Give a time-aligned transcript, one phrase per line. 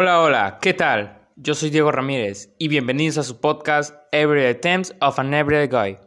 [0.00, 1.26] Hola, hola, ¿qué tal?
[1.34, 5.98] Yo soy Diego Ramírez y bienvenidos a su podcast Everyday Times of an Everyday Guy.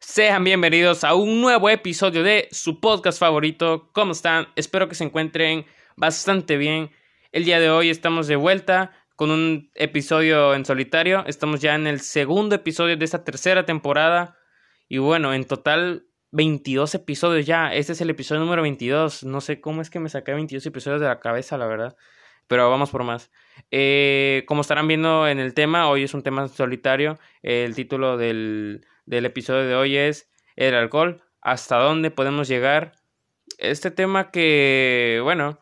[0.00, 3.88] Sean bienvenidos a un nuevo episodio de su podcast favorito.
[3.92, 4.48] ¿Cómo están?
[4.56, 5.64] Espero que se encuentren
[5.94, 6.90] bastante bien.
[7.30, 11.24] El día de hoy estamos de vuelta con un episodio en solitario.
[11.26, 14.36] Estamos ya en el segundo episodio de esta tercera temporada.
[14.88, 17.74] Y bueno, en total 22 episodios ya.
[17.74, 19.24] Este es el episodio número 22.
[19.24, 21.96] No sé cómo es que me saqué 22 episodios de la cabeza, la verdad.
[22.46, 23.32] Pero vamos por más.
[23.70, 27.18] Eh, como estarán viendo en el tema, hoy es un tema solitario.
[27.42, 32.92] El título del del episodio de hoy es el alcohol, hasta dónde podemos llegar.
[33.58, 35.60] Este tema que, bueno,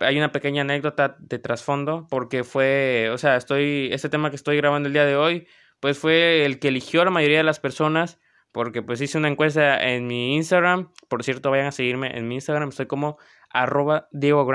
[0.00, 4.56] hay una pequeña anécdota de trasfondo porque fue, o sea, estoy, este tema que estoy
[4.56, 5.46] grabando el día de hoy,
[5.80, 8.20] pues fue el que eligió la mayoría de las personas
[8.52, 12.34] porque pues hice una encuesta en mi Instagram, por cierto vayan a seguirme en mi
[12.36, 13.18] Instagram, estoy como
[13.50, 14.46] arroba Diego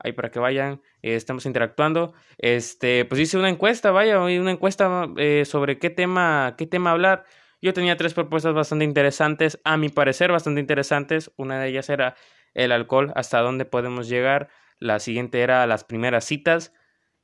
[0.00, 2.14] ahí para que vayan, eh, estamos interactuando.
[2.38, 7.24] Este, pues hice una encuesta, vaya, una encuesta eh, sobre qué tema, qué tema hablar.
[7.60, 11.32] Yo tenía tres propuestas bastante interesantes, a mi parecer bastante interesantes.
[11.36, 12.14] Una de ellas era
[12.58, 14.48] el alcohol, hasta dónde podemos llegar.
[14.78, 16.72] La siguiente era las primeras citas.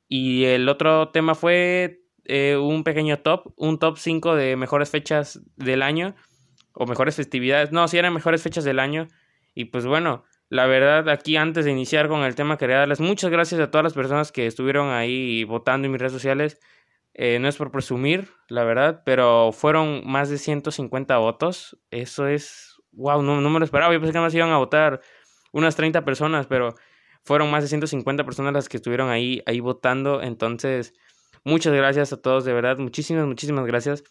[0.07, 5.41] Y el otro tema fue eh, un pequeño top, un top 5 de mejores fechas
[5.57, 6.15] del año.
[6.73, 7.71] O mejores festividades.
[7.71, 9.07] No, si eran mejores fechas del año.
[9.53, 13.31] Y pues bueno, la verdad, aquí antes de iniciar con el tema, quería darles muchas
[13.31, 16.59] gracias a todas las personas que estuvieron ahí votando en mis redes sociales.
[17.13, 21.79] Eh, no es por presumir, la verdad, pero fueron más de 150 votos.
[21.89, 23.93] Eso es, wow, no, no me lo esperaba.
[23.93, 25.01] Yo pensé que más iban a votar
[25.55, 26.75] unas 30 personas, pero
[27.23, 30.21] fueron más de 150 personas las que estuvieron ahí, ahí votando.
[30.21, 30.93] Entonces,
[31.45, 34.03] muchas gracias a todos, de verdad, muchísimas, muchísimas gracias.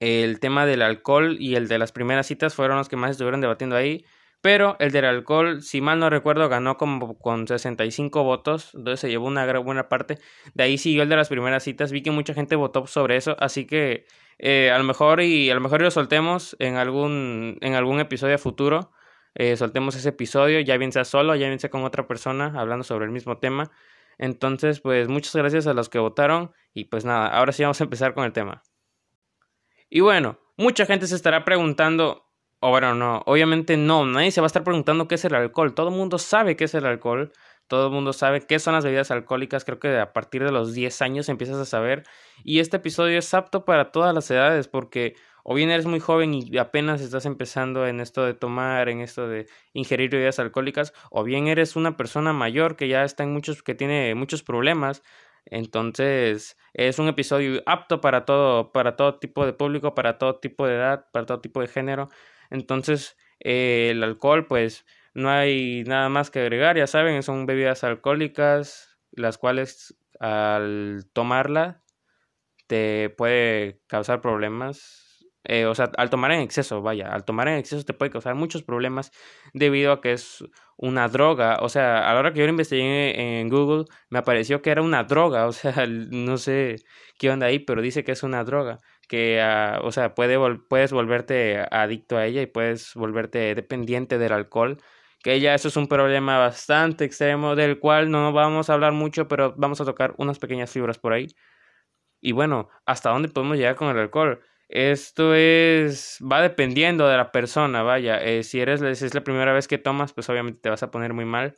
[0.00, 3.42] El tema del alcohol y el de las primeras citas fueron los que más estuvieron
[3.42, 4.04] debatiendo ahí.
[4.40, 9.10] Pero el del alcohol, si mal no recuerdo, ganó como con 65 votos, entonces se
[9.10, 10.18] llevó una buena parte.
[10.54, 13.36] De ahí siguió el de las primeras citas, vi que mucha gente votó sobre eso,
[13.38, 14.06] así que
[14.38, 18.38] eh, a lo mejor y a lo mejor lo soltemos en algún en algún episodio
[18.38, 18.90] futuro.
[19.34, 22.84] Eh, soltemos ese episodio, ya bien sea solo, ya bien sea con otra persona hablando
[22.84, 23.70] sobre el mismo tema.
[24.18, 27.84] Entonces, pues muchas gracias a los que votaron y pues nada, ahora sí vamos a
[27.84, 28.62] empezar con el tema.
[29.88, 32.26] Y bueno, mucha gente se estará preguntando,
[32.60, 35.74] o bueno, no, obviamente no, nadie se va a estar preguntando qué es el alcohol.
[35.74, 37.32] Todo el mundo sabe qué es el alcohol,
[37.66, 39.64] todo el mundo sabe qué son las bebidas alcohólicas.
[39.64, 42.04] Creo que a partir de los 10 años empiezas a saber.
[42.44, 45.14] Y este episodio es apto para todas las edades porque
[45.50, 49.26] o bien eres muy joven y apenas estás empezando en esto de tomar, en esto
[49.26, 53.64] de ingerir bebidas alcohólicas, o bien eres una persona mayor que ya está en muchos,
[53.64, 55.02] que tiene muchos problemas.
[55.46, 60.68] Entonces, es un episodio apto para todo, para todo tipo de público, para todo tipo
[60.68, 62.10] de edad, para todo tipo de género.
[62.50, 67.82] Entonces, eh, el alcohol, pues no hay nada más que agregar, ya saben, son bebidas
[67.82, 71.82] alcohólicas, las cuales al tomarla
[72.68, 75.09] te puede causar problemas.
[75.44, 78.34] Eh, o sea, al tomar en exceso, vaya, al tomar en exceso te puede causar
[78.34, 79.10] muchos problemas
[79.54, 80.44] debido a que es
[80.76, 81.58] una droga.
[81.62, 84.82] O sea, a la hora que yo lo investigué en Google, me apareció que era
[84.82, 85.46] una droga.
[85.46, 86.76] O sea, no sé
[87.18, 90.92] qué onda ahí, pero dice que es una droga que, uh, o sea, puede puedes
[90.92, 94.78] volverte adicto a ella y puedes volverte dependiente del alcohol.
[95.22, 99.28] Que ya eso es un problema bastante extremo del cual no vamos a hablar mucho,
[99.28, 101.26] pero vamos a tocar unas pequeñas fibras por ahí.
[102.20, 104.40] Y bueno, ¿hasta dónde podemos llegar con el alcohol?
[104.72, 108.18] Esto es, va dependiendo de la persona, vaya.
[108.22, 111.12] Eh, si eres, es la primera vez que tomas, pues obviamente te vas a poner
[111.12, 111.56] muy mal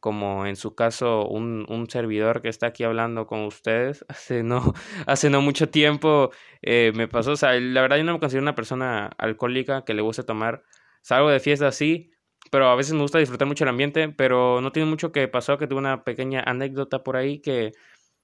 [0.00, 4.04] como en su caso un, un, servidor que está aquí hablando con ustedes.
[4.08, 4.74] Hace no,
[5.06, 6.30] hace no mucho tiempo
[6.62, 9.94] eh, me pasó, o sea, la verdad yo no me considero una persona alcohólica que
[9.94, 10.62] le guste tomar.
[11.02, 12.12] Salgo de fiesta así,
[12.50, 15.58] pero a veces me gusta disfrutar mucho el ambiente, pero no tiene mucho que pasó,
[15.58, 17.72] que tuve una pequeña anécdota por ahí que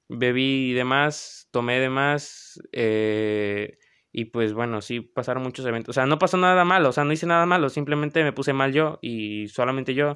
[0.08, 3.78] bebí de más, tomé de más, eh,
[4.12, 5.90] y pues bueno, sí pasaron muchos eventos.
[5.90, 8.52] O sea, no pasó nada malo, o sea, no hice nada malo, simplemente me puse
[8.52, 10.14] mal yo y solamente yo.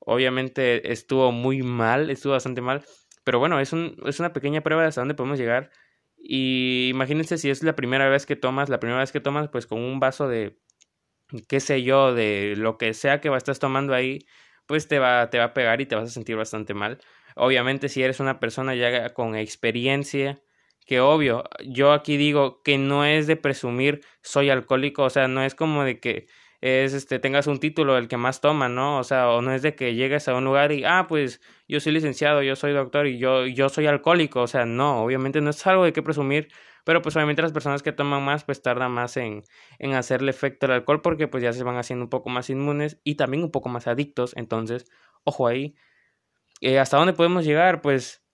[0.00, 2.84] Obviamente estuvo muy mal, estuvo bastante mal,
[3.24, 5.70] pero bueno, es, un, es una pequeña prueba de hasta dónde podemos llegar.
[6.16, 9.66] Y imagínense si es la primera vez que tomas, la primera vez que tomas, pues
[9.66, 10.58] con un vaso de,
[11.48, 14.26] qué sé yo, de lo que sea que estés tomando ahí,
[14.66, 16.98] pues te va, te va a pegar y te vas a sentir bastante mal.
[17.36, 20.42] Obviamente si eres una persona ya con experiencia,
[20.90, 25.40] que obvio, yo aquí digo que no es de presumir soy alcohólico, o sea, no
[25.44, 26.26] es como de que
[26.60, 28.98] es este tengas un título el que más toma, ¿no?
[28.98, 31.78] O sea, o no es de que llegues a un lugar y ah, pues yo
[31.78, 35.50] soy licenciado, yo soy doctor y yo yo soy alcohólico, o sea, no, obviamente no
[35.50, 36.48] es algo de qué presumir,
[36.84, 39.44] pero pues obviamente las personas que toman más pues tardan más en
[39.78, 42.98] en hacerle efecto al alcohol porque pues ya se van haciendo un poco más inmunes
[43.04, 44.86] y también un poco más adictos, entonces,
[45.22, 45.76] ojo ahí.
[46.60, 47.80] Eh, ¿Hasta dónde podemos llegar?
[47.82, 48.24] Pues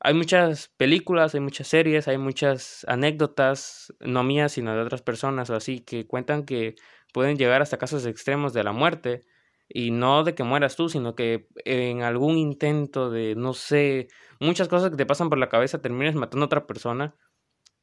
[0.00, 5.50] hay muchas películas, hay muchas series, hay muchas anécdotas, no mías, sino de otras personas
[5.50, 6.76] o así, que cuentan que
[7.12, 9.22] pueden llegar hasta casos extremos de la muerte.
[9.68, 14.08] Y no de que mueras tú, sino que en algún intento de, no sé,
[14.40, 17.16] muchas cosas que te pasan por la cabeza termines matando a otra persona.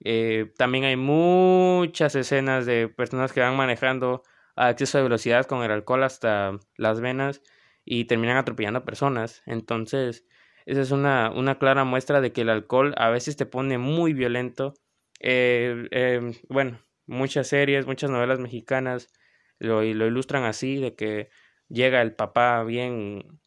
[0.02, 4.24] Eh, también hay muchas escenas de personas que van manejando
[4.56, 7.42] a exceso de velocidad con el alcohol hasta las venas
[7.86, 9.42] y terminan atropellando a personas.
[9.46, 10.26] Entonces,
[10.66, 14.14] esa es una, una clara muestra de que el alcohol a veces te pone muy
[14.14, 14.74] violento.
[15.20, 19.10] Eh, eh, bueno, muchas series, muchas novelas mexicanas
[19.60, 21.30] lo, lo ilustran así, de que
[21.70, 23.40] llega el papá bien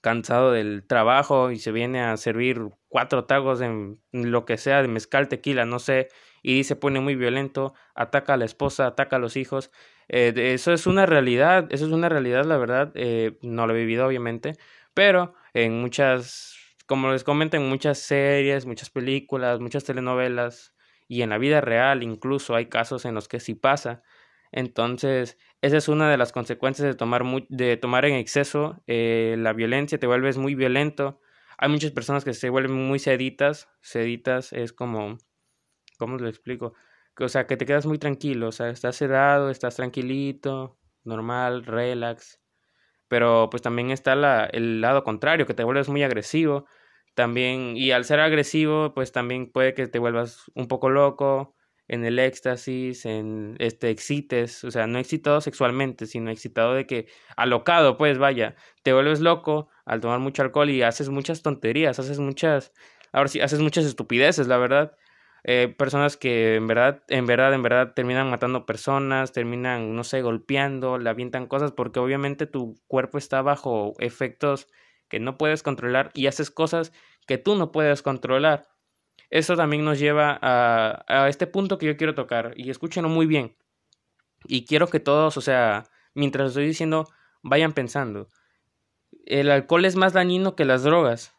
[0.00, 4.88] cansado del trabajo y se viene a servir cuatro tagos en lo que sea de
[4.88, 6.08] mezcal, tequila, no sé,
[6.42, 9.72] y se pone muy violento, ataca a la esposa, ataca a los hijos.
[10.08, 12.92] Eh, eso es una realidad, eso es una realidad, la verdad,
[13.42, 14.52] no lo he vivido obviamente,
[14.94, 16.54] pero en muchas,
[16.86, 20.74] como les comento, en muchas series, muchas películas, muchas telenovelas
[21.08, 24.02] y en la vida real incluso hay casos en los que sí pasa.
[24.52, 29.54] Entonces, esa es una de las consecuencias de tomar, de tomar en exceso eh, la
[29.54, 31.20] violencia, te vuelves muy violento.
[31.58, 33.70] Hay muchas personas que se vuelven muy seditas.
[33.80, 35.16] Seditas es como,
[35.98, 36.74] ¿cómo lo explico?
[37.18, 42.40] O sea, que te quedas muy tranquilo, o sea, estás sedado, estás tranquilito, normal, relax.
[43.08, 46.66] Pero pues también está la, el lado contrario, que te vuelves muy agresivo.
[47.14, 51.54] También, y al ser agresivo, pues también puede que te vuelvas un poco loco,
[51.88, 57.06] en el éxtasis, en este excites, o sea, no excitado sexualmente, sino excitado de que
[57.36, 62.18] alocado, pues vaya, te vuelves loco al tomar mucho alcohol y haces muchas tonterías, haces
[62.18, 62.72] muchas,
[63.12, 64.96] ahora sí, haces muchas estupideces, la verdad.
[65.48, 70.20] Eh, personas que en verdad, en verdad, en verdad terminan matando personas, terminan, no sé,
[70.20, 74.66] golpeando, le avientan cosas, porque obviamente tu cuerpo está bajo efectos
[75.08, 76.92] que no puedes controlar y haces cosas
[77.28, 78.66] que tú no puedes controlar.
[79.30, 83.26] Eso también nos lleva a, a este punto que yo quiero tocar, y escúchenlo muy
[83.26, 83.56] bien.
[84.46, 87.06] Y quiero que todos, o sea, mientras estoy diciendo,
[87.42, 88.26] vayan pensando.
[89.26, 91.36] El alcohol es más dañino que las drogas.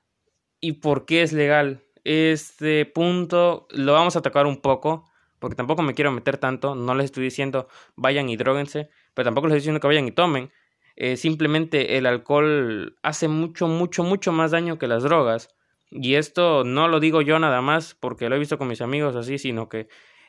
[0.62, 1.87] ¿Y por qué es legal?
[2.07, 5.06] Este punto lo vamos a tocar un poco,
[5.39, 9.48] porque tampoco me quiero meter tanto, no les estoy diciendo vayan y droguense, pero tampoco
[9.48, 10.51] les estoy diciendo que vayan y tomen.
[10.95, 15.50] Eh, simplemente el alcohol hace mucho, mucho, mucho más daño que las drogas.
[15.89, 19.15] Y esto no lo digo yo nada más porque lo he visto con mis amigos
[19.15, 19.88] así, sino que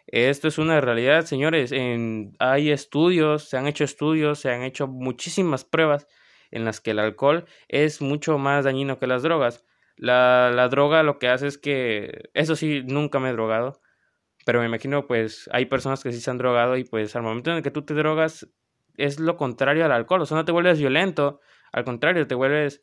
[0.09, 1.71] esto es una realidad, señores.
[1.73, 6.07] En, hay estudios, se han hecho estudios, se han hecho muchísimas pruebas
[6.51, 9.65] en las que el alcohol es mucho más dañino que las drogas.
[9.99, 13.81] La, la droga lo que hace es que, eso sí, nunca me he drogado,
[14.47, 17.55] pero me imagino pues hay personas que sí se han drogado y pues al momento
[17.55, 18.49] en que tú te drogas
[18.97, 21.41] es lo contrario al alcohol, o sea, no te vuelves violento,
[21.73, 22.83] al contrario, te vuelves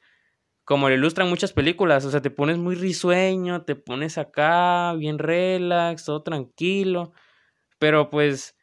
[0.66, 5.20] como lo ilustran muchas películas, o sea, te pones muy risueño, te pones acá bien
[5.20, 7.14] relax, todo tranquilo,
[7.80, 8.56] pero pues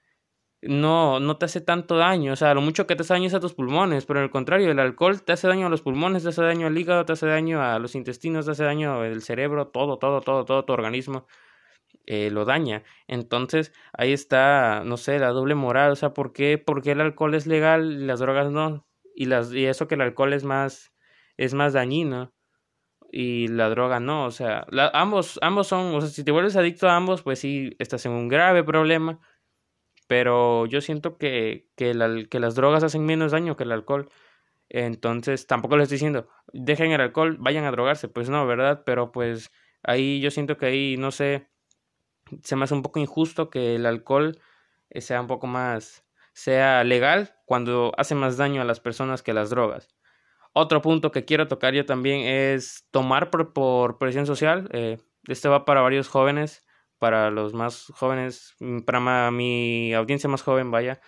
[0.63, 2.33] no, no te hace tanto daño.
[2.33, 4.71] O sea, lo mucho que te hace daño es a tus pulmones, pero al contrario,
[4.71, 7.27] el alcohol te hace daño a los pulmones, te hace daño al hígado, te hace
[7.27, 11.27] daño a los intestinos, te hace daño al cerebro, todo, todo, todo, todo tu organismo
[12.07, 12.85] eh, lo daña.
[13.09, 15.93] Entonces, ahí está, no sé, la doble moral.
[15.93, 18.87] O sea, ¿por qué, ¿por qué el alcohol es legal y las drogas no?
[19.17, 20.93] Y, las, y eso que el alcohol es más,
[21.37, 22.33] es más dañino
[23.11, 24.27] y la droga no.
[24.27, 27.77] O sea, ambos, ambos son, o sea, si te vuelves adicto a ambos, pues sí,
[27.79, 29.21] estás en un grave problema
[30.13, 34.11] pero yo siento que, que, las drogas hacen menos daño que el alcohol.
[34.69, 38.09] Entonces, tampoco les estoy diciendo, dejen el alcohol, vayan a drogarse.
[38.09, 38.83] Pues no, ¿verdad?
[38.85, 39.51] Pero pues
[39.83, 41.49] ahí yo siento que ahí, no sé,
[42.43, 44.39] se me hace un poco injusto que el alcohol
[44.91, 46.05] eh, sea un poco más,
[46.35, 49.89] sea legal cuando hace más daño a las personas que las drogas.
[50.53, 54.69] Otro punto que quiero tocar yo también es tomar por, por presión social.
[55.27, 56.67] Este va para varios jóvenes
[57.03, 61.01] para los más jóvenes, mm, para mi audiencia más joven, vaya,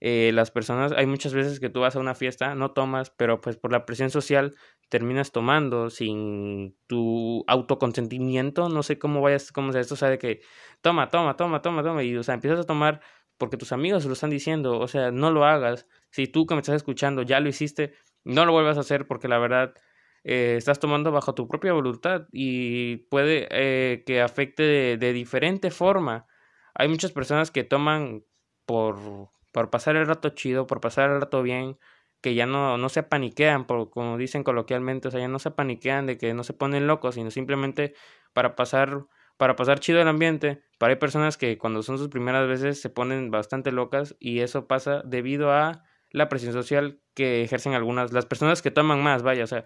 [0.00, 3.40] eh, las personas, hay muchas veces que tú vas a una fiesta, no tomas, pero
[3.40, 4.54] pues por la presión social
[4.88, 10.18] terminas tomando sin tu autoconsentimiento, no sé cómo vayas, cómo sea esto, o sea, de
[10.18, 10.40] que
[10.82, 13.00] toma, toma, toma, toma, toma, y o sea, empiezas a tomar
[13.36, 16.60] porque tus amigos lo están diciendo, o sea, no lo hagas, si tú que me
[16.60, 19.74] estás escuchando ya lo hiciste, no lo vuelvas a hacer porque la verdad
[20.24, 26.26] eh, estás tomando bajo tu propia voluntad y puede eh, que afecte de, diferente forma.
[26.74, 28.24] Hay muchas personas que toman
[28.66, 31.78] por por pasar el rato chido, por pasar el rato bien,
[32.20, 35.50] que ya no, no se paniquean, por, como dicen coloquialmente, o sea, ya no se
[35.50, 37.94] paniquean de que no se ponen locos, sino simplemente
[38.32, 40.62] para pasar, para pasar chido el ambiente.
[40.78, 44.66] Para hay personas que cuando son sus primeras veces se ponen bastante locas y eso
[44.66, 49.44] pasa debido a la presión social que ejercen algunas, las personas que toman más, vaya,
[49.44, 49.64] o sea,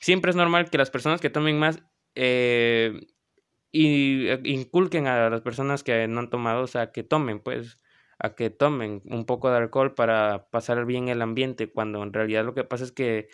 [0.00, 1.82] siempre es normal que las personas que tomen más
[2.14, 3.06] eh,
[3.70, 7.80] y eh, inculquen a las personas que no han tomado, o sea, que tomen, pues,
[8.18, 12.44] a que tomen un poco de alcohol para pasar bien el ambiente, cuando en realidad
[12.44, 13.28] lo que pasa es que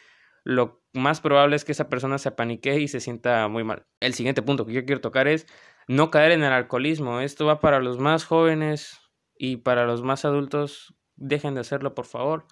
[0.44, 3.87] lo más probable es que esa persona se apanique y se sienta muy mal.
[4.00, 5.47] El siguiente punto que yo quiero tocar es
[5.88, 7.21] no caer en el alcoholismo.
[7.21, 9.00] Esto va para los más jóvenes
[9.38, 10.94] y para los más adultos.
[11.16, 12.47] Dejen de hacerlo, por favor.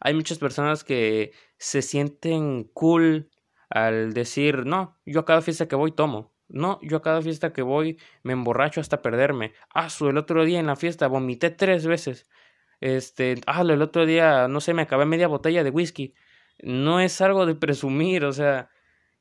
[0.00, 3.30] Hay muchas personas que se sienten cool
[3.70, 6.32] al decir, no, yo a cada fiesta que voy tomo.
[6.48, 9.52] No, yo a cada fiesta que voy me emborracho hasta perderme.
[9.74, 12.26] Ah, el otro día en la fiesta vomité tres veces.
[12.80, 16.14] Este, ah, el otro día, no sé, me acabé media botella de whisky.
[16.62, 18.70] No es algo de presumir, o sea,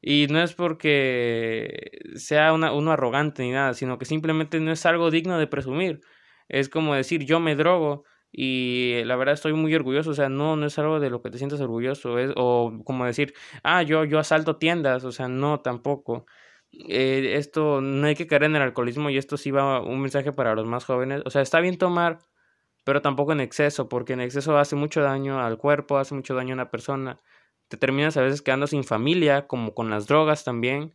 [0.02, 4.86] y no es porque sea una, uno arrogante ni nada, sino que simplemente no es
[4.86, 6.02] algo digno de presumir.
[6.50, 8.06] Es como decir, yo me drogo
[8.40, 11.32] y la verdad estoy muy orgulloso, o sea, no, no es algo de lo que
[11.32, 15.62] te sientas orgulloso, es, o como decir, ah, yo, yo asalto tiendas, o sea, no,
[15.62, 16.28] tampoco.
[16.72, 20.34] Eh, esto no hay que caer en el alcoholismo y esto sí va un mensaje
[20.34, 21.24] para los más jóvenes.
[21.26, 22.20] O sea, está bien tomar,
[22.86, 26.54] pero tampoco en exceso, porque en exceso hace mucho daño al cuerpo, hace mucho daño
[26.54, 27.20] a una persona.
[27.70, 30.94] Te terminas a veces quedando sin familia, como con las drogas también.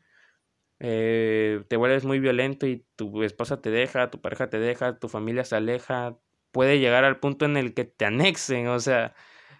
[0.81, 5.09] Eh, te vuelves muy violento y tu esposa te deja, tu pareja te deja, tu
[5.09, 6.19] familia se aleja.
[6.53, 9.15] Puede llegar al punto en el que te anexen, o sea,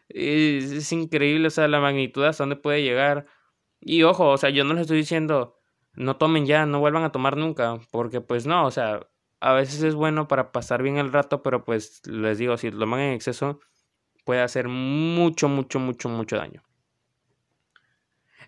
[0.09, 3.27] es, increíble, o sea, la magnitud hasta dónde puede llegar.
[3.81, 5.59] Y ojo, o sea, yo no les estoy diciendo,
[5.95, 9.09] no tomen ya, no vuelvan a tomar nunca, porque pues no, o sea,
[9.41, 12.79] a veces es bueno para pasar bien el rato, pero pues les digo, si lo
[12.79, 13.61] toman en exceso,
[14.25, 16.63] puede hacer mucho, mucho, mucho, mucho daño.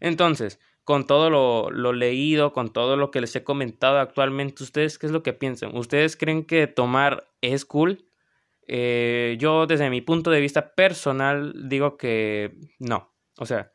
[0.00, 4.98] Entonces, con todo lo, lo, leído, con todo lo que les he comentado actualmente, ¿ustedes
[4.98, 5.76] qué es lo que piensan?
[5.76, 8.04] ¿Ustedes creen que tomar es cool?
[8.66, 13.14] Eh, yo desde mi punto de vista personal digo que no.
[13.38, 13.72] O sea,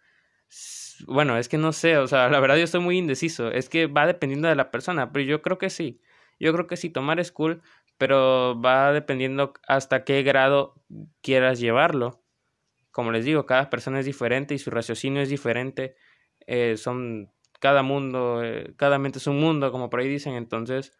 [1.08, 3.52] bueno, es que no sé, o sea, la verdad yo estoy muy indeciso.
[3.52, 6.02] Es que va dependiendo de la persona, pero yo creo que sí.
[6.40, 7.62] Yo creo que sí, tomar es cool,
[7.98, 10.76] pero va dependiendo hasta qué grado
[11.22, 12.24] quieras llevarlo.
[12.92, 15.96] Como les digo, cada persona es diferente y su raciocinio es diferente.
[16.48, 20.34] Eh, son cada mundo, eh, cada mente es un mundo, como por ahí dicen.
[20.36, 20.98] Entonces,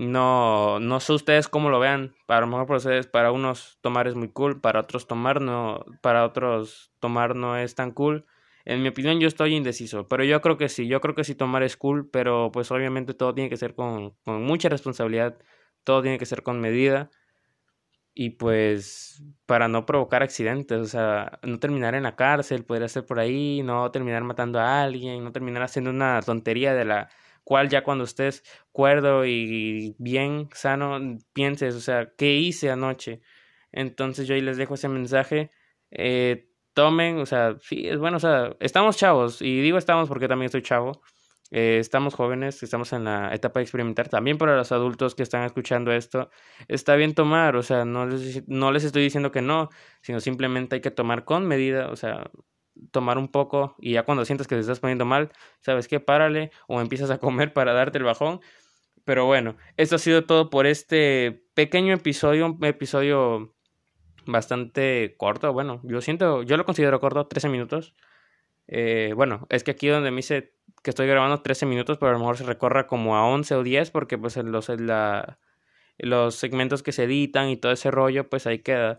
[0.00, 2.14] no, no sé ustedes cómo lo vean.
[2.26, 5.84] Para lo mejor para ustedes, para unos tomar es muy cool, para otros tomar no,
[6.00, 8.24] para otros tomar no es tan cool.
[8.64, 11.34] En mi opinión yo estoy indeciso, pero yo creo que sí, yo creo que sí
[11.34, 15.36] tomar es cool, pero pues obviamente todo tiene que ser con, con mucha responsabilidad,
[15.84, 17.10] todo tiene que ser con medida
[18.14, 23.04] y pues para no provocar accidentes, o sea, no terminar en la cárcel, podría ser
[23.04, 27.10] por ahí, no terminar matando a alguien, no terminar haciendo una tontería de la
[27.50, 31.00] cual ya cuando estés cuerdo y bien sano
[31.32, 33.22] pienses, o sea, ¿qué hice anoche?
[33.72, 35.50] Entonces yo ahí les dejo ese mensaje.
[35.90, 40.28] Eh, tomen, o sea, sí, es bueno, o sea, estamos chavos, y digo estamos porque
[40.28, 41.02] también estoy chavo,
[41.50, 45.42] eh, estamos jóvenes, estamos en la etapa de experimentar, también para los adultos que están
[45.42, 46.30] escuchando esto,
[46.68, 49.70] está bien tomar, o sea, no les, no les estoy diciendo que no,
[50.02, 52.30] sino simplemente hay que tomar con medida, o sea,
[52.90, 56.50] tomar un poco y ya cuando sientas que te estás poniendo mal, sabes qué, párale
[56.68, 58.40] o empiezas a comer para darte el bajón.
[59.04, 63.54] Pero bueno, esto ha sido todo por este pequeño episodio, un episodio
[64.26, 65.52] bastante corto.
[65.52, 67.94] Bueno, yo siento, yo lo considero corto, 13 minutos.
[68.68, 72.12] Eh, bueno, es que aquí donde me dice que estoy grabando 13 minutos, pero a
[72.12, 74.70] lo mejor se recorra como a 11 o 10, porque pues los,
[75.98, 78.98] los segmentos que se editan y todo ese rollo, pues ahí queda.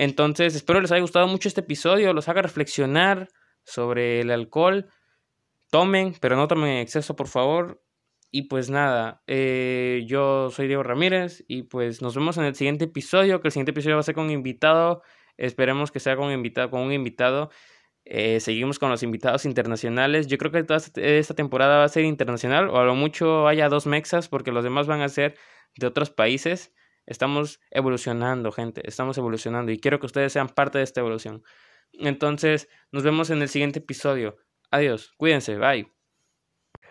[0.00, 3.28] Entonces, espero les haya gustado mucho este episodio, los haga reflexionar
[3.64, 4.88] sobre el alcohol.
[5.70, 7.82] Tomen, pero no tomen en exceso, por favor.
[8.30, 12.86] Y pues nada, eh, yo soy Diego Ramírez y pues nos vemos en el siguiente
[12.86, 15.02] episodio, que el siguiente episodio va a ser con invitado.
[15.36, 16.70] Esperemos que sea con invitado.
[16.70, 17.50] Con un invitado.
[18.06, 20.28] Eh, seguimos con los invitados internacionales.
[20.28, 23.68] Yo creo que toda esta temporada va a ser internacional, o a lo mucho haya
[23.68, 25.36] dos mexas, porque los demás van a ser
[25.76, 26.72] de otros países.
[27.10, 31.42] Estamos evolucionando, gente, estamos evolucionando y quiero que ustedes sean parte de esta evolución.
[31.92, 34.36] Entonces, nos vemos en el siguiente episodio.
[34.70, 35.92] Adiós, cuídense, bye.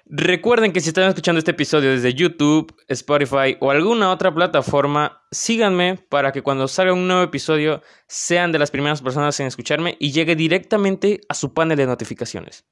[0.05, 6.03] Recuerden que si están escuchando este episodio desde YouTube, Spotify o alguna otra plataforma, síganme
[6.09, 10.11] para que cuando salga un nuevo episodio sean de las primeras personas en escucharme y
[10.11, 12.65] llegue directamente a su panel de notificaciones.